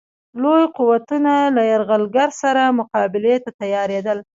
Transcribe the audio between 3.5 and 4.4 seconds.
تیارېدل.